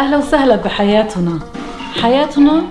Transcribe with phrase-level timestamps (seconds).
[0.00, 1.38] أهلا وسهلا بحياتنا.
[2.02, 2.62] حياتنا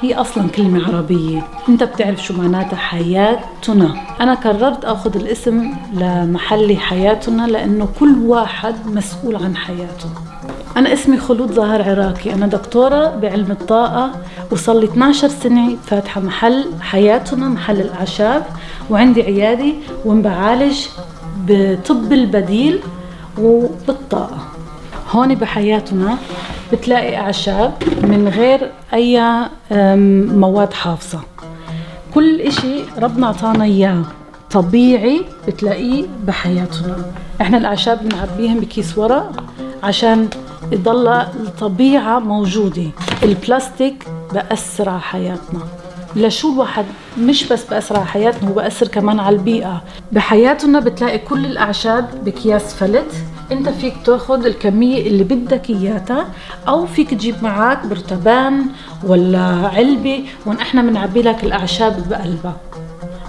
[0.00, 1.42] هي أصلا كلمة عربية.
[1.68, 3.94] أنت بتعرف شو معناتها حياتنا.
[4.20, 10.08] أنا قررت أخذ الاسم لمحلي حياتنا لأنه كل واحد مسؤول عن حياته.
[10.76, 12.34] أنا اسمي خلود ظاهر عراقي.
[12.34, 14.10] أنا دكتورة بعلم الطاقة
[14.50, 18.46] وصار لي 12 سنة فاتحة محل حياتنا محل الأعشاب
[18.90, 19.72] وعندي عيادة
[20.04, 20.86] وبعالج
[21.46, 22.80] بطب البديل
[23.38, 24.38] وبالطاقة.
[25.10, 26.18] هون بحياتنا
[26.72, 27.72] بتلاقي أعشاب
[28.02, 29.22] من غير أي
[30.40, 31.20] مواد حافظة.
[32.14, 34.02] كل إشي ربنا عطانا إياه.
[34.50, 36.96] طبيعي بتلاقيه بحياتنا.
[37.40, 39.44] إحنا الأعشاب بنعبيهم بكيس ورق
[39.82, 40.28] عشان
[40.72, 42.90] يضل الطبيعة موجودة.
[43.22, 45.60] البلاستيك بأثر على حياتنا.
[46.16, 46.84] لشو الواحد
[47.18, 49.82] مش بس بأثر على حياتنا هو بأثر كمان على البيئة.
[50.12, 53.12] بحياتنا بتلاقي كل الأعشاب بأكياس فلت
[53.52, 56.28] انت فيك تاخذ الكمية اللي بدك إياها
[56.68, 58.66] أو فيك تجيب معك برتبان
[59.04, 59.40] ولا
[59.74, 62.56] علبة وإن إحنا بنعبي لك الأعشاب بقلبها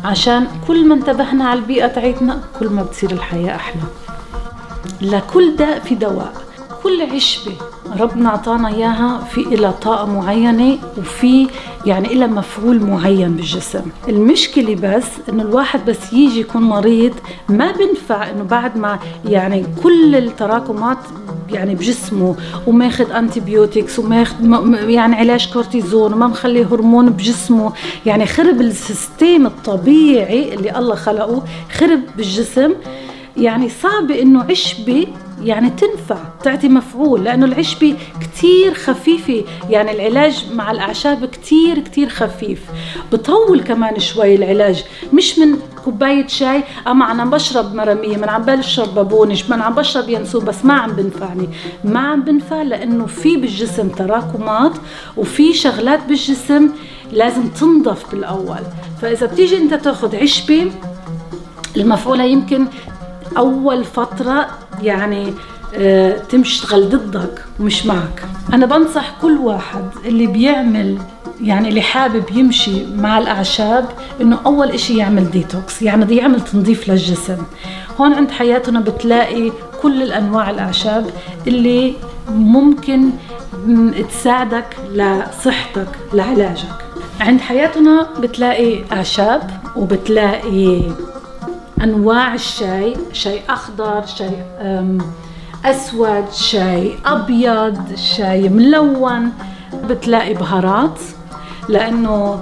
[0.03, 3.81] عشان كل ما انتبهنا على البيئة تاعتنا كل ما بتصير الحياة أحلى.
[5.01, 6.33] لكل داء في دواء
[6.83, 7.51] كل عشبة.
[7.99, 11.47] ربنا أعطانا إياها في إلى طاقة معينة وفي
[11.85, 13.81] يعني إلى مفعول معين بالجسم.
[14.09, 17.13] المشكلة بس إنه الواحد بس يجي يكون مريض
[17.49, 20.97] ما بنفع إنه بعد ما يعني كل التراكمات
[21.51, 22.35] يعني بجسمه
[22.67, 24.35] وماخذ antibiotics وماخذ
[24.89, 27.73] يعني علاج كورتيزون وما مخلي هرمون بجسمه
[28.05, 32.73] يعني خرب ال system الطبيعي اللي الله خلقه خرب بالجسم.
[33.37, 35.07] يعني صعب إنه عشبه
[35.43, 42.61] يعني تنفع تعطي مفعول لأنه العشبه كتير خفيفة يعني العلاج مع الأعشاب كتير كتير خفيف.
[43.11, 48.95] بطول كمان شوي العلاج مش من كوباية شاي أما أنا بشرب مرميه من عم بشرب
[48.95, 51.49] بابونج من عم بشرب ينسوب بس ما عم بنفعني.
[51.83, 54.73] ما عم بنفع لأنه في بالجسم تراكمات
[55.17, 56.69] وفي شغلات بالجسم
[57.11, 58.59] لازم تنضف بالأول.
[59.01, 60.71] فإذا بتيجي أنت تاخذ عشبه
[61.77, 62.67] المفعولة يمكن
[63.37, 64.47] أول فترة
[64.81, 65.33] يعني
[65.75, 68.23] آه، تمشتغل ضدك ومش معك.
[68.53, 70.97] أنا بنصح كل واحد اللي بيعمل
[71.41, 73.85] يعني اللي حابب يمشي مع الأعشاب
[74.21, 77.37] إنه أول إشي يعمل ديتوكس يعني بده يعمل تنظيف للجسم.
[77.99, 79.51] هون عند حياتنا بتلاقي
[79.81, 81.05] كل الأنواع الأعشاب
[81.47, 81.93] اللي
[82.29, 83.09] ممكن
[84.09, 86.85] تساعدك لصحتك لعلاجك.
[87.19, 90.81] عند حياتنا بتلاقي أعشاب وبتلاقي
[91.83, 94.43] أنواع الشاي شاي أخضر شاي
[95.65, 99.31] أسود شاي أبيض شاي ملون.
[99.89, 100.99] بتلاقي بهارات
[101.69, 102.39] لأنه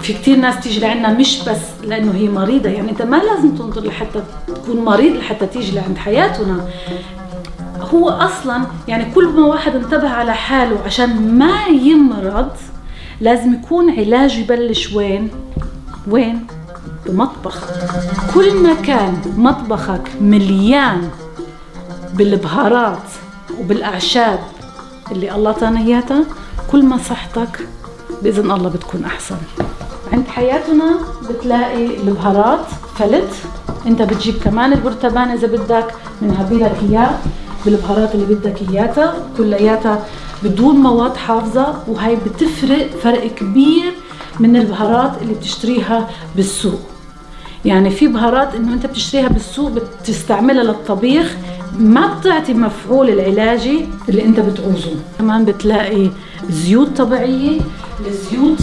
[0.00, 2.70] في كثير ناس تيجي لعنا مش بس لأنه هي مريضة.
[2.70, 6.64] يعني أنت ما لازم تنظر لحتى تكون مريض لحتى تيجي لعند حياتنا.
[7.94, 12.50] هو أصلا يعني كل ما واحد انتبه على حاله عشان ما يمرض
[13.20, 15.28] لازم يكون علاج يبلش وين؟
[16.10, 16.46] وين؟
[17.06, 17.64] بمطبخ
[18.34, 21.10] كل ما كان مطبخك مليان
[22.14, 23.02] بالبهارات
[23.60, 24.38] وبالأعشاب
[25.12, 26.24] اللي الله تانا إياها
[26.72, 27.68] كل ما صحتك
[28.22, 29.36] بإذن الله بتكون أحسن.
[30.12, 32.66] عند حياتنا بتلاقي البهارات
[32.98, 33.34] فلت.
[33.86, 37.10] أنت بتجيب كمان البرتبان إذا بدك بنعبي لك إياه.
[37.64, 40.04] بالبهارات اللي بدك إياها كلياتها
[40.42, 43.92] بدون مواد حافظة وهي بتفرق فرق كبير
[44.40, 46.80] من البهارات اللي بتشتريها بالسوق.
[47.64, 51.36] يعني في بهارات إنه أنت بتشتريها بالسوق بتستعملها للطبيخ
[51.78, 54.94] ما بتعطي مفعول العلاجي اللي أنت بتعوزه.
[55.18, 56.10] كمان بتلاقي
[56.50, 57.60] زيوت طبيعية.
[58.06, 58.58] الزيوت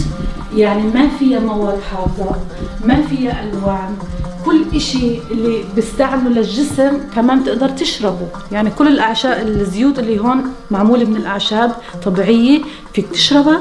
[0.56, 2.36] يعني ما فيها مواد حافظة
[2.84, 3.96] ما فيها ألوان.
[4.44, 8.28] كل إشي اللي بيستعمله للجسم كمان تقدر تشربه.
[8.52, 11.72] يعني كل الأعشاب الزيوت اللي هون معمولة من الأعشاب
[12.04, 12.60] طبيعية
[12.94, 13.60] فيك تشربها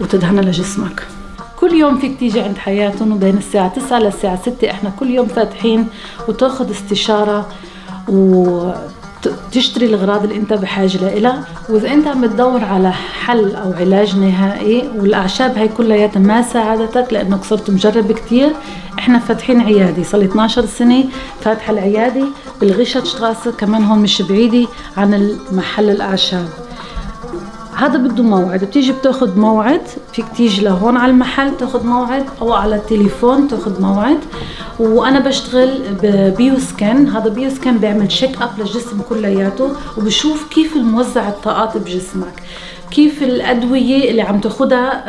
[0.00, 1.06] وتدهنها لجسمك.
[1.68, 5.86] كل يوم فيك تيجي عند حياتهم بين الساعة 9 للساعة 6 إحنا كل يوم فاتحين
[6.28, 7.48] وتأخذ استشارة
[8.08, 11.44] وتشتري الأغراض اللي أنت بحاجة لها.
[11.68, 17.44] وإذا أنت عم تدور على حل أو علاج نهائي والأعشاب هاي كلياتها ما ساعدتك لأنك
[17.44, 18.50] صرت مجرب كتير
[18.98, 21.04] إحنا فاتحين عيادة صار لي 12 سنة
[21.40, 22.24] فاتحة العيادة
[22.60, 23.02] بالغشة
[23.58, 26.48] كمان هون مش بعيدة عن المحل الأعشاب.
[27.76, 29.80] هذا بده موعد بتيجي بتاخذ موعد
[30.12, 34.18] فيك تيجي لهون على المحل تاخذ موعد أو على التليفون تاخذ موعد.
[34.78, 40.76] وأنا بشتغل ب bio scan هذا bio scan بيعمل check up للجسم كلياته وبشوف كيف
[40.76, 42.42] الموزع الطاقات بجسمك
[42.90, 45.04] كيف الأدوية اللي عم تاخذها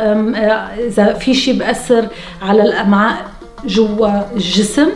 [0.87, 2.07] إذا في شيء بأثر
[2.41, 3.25] على الأمعاء
[3.65, 4.89] جوا الجسم.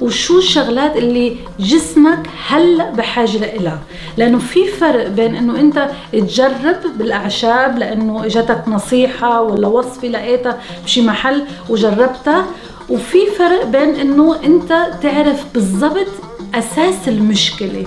[0.00, 3.80] وشو الشغلات اللي جسمك هلا بحاجة لها؟
[4.16, 11.02] لأنه في فرق بين إنه أنت تجرب بالأعشاب لأنه اجتك نصيحة ولا وصفة لقيتها بشي
[11.02, 12.46] محل وجربتها.
[12.88, 16.06] وفي فرق بين إنه أنت تعرف بالضبط
[16.54, 17.86] أساس المشكلة.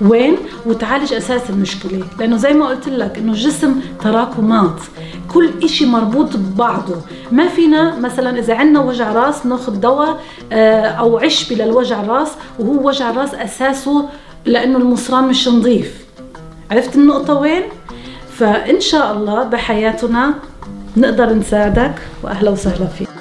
[0.00, 0.36] وين؟
[0.66, 2.04] وتعالج أساس المشكلة.
[2.18, 4.80] لأنه زي ما قلت لك إنه الجسم تراكمات.
[5.28, 6.96] كل إشي مربوط ببعضه.
[7.32, 10.20] ما فينا مثلا إذا عندنا وجع راس ناخذ دواء
[10.52, 14.08] آه، أو عشبه للوجع الراس وهو وجع راس أساسه
[14.44, 16.04] لأنه المصران مش نظيف.
[16.70, 17.62] عرفت النقطة وين؟
[18.30, 20.34] فإن شاء الله بحياتنا
[20.96, 23.13] نقدر نساعدك واهلا وسهلا فيك.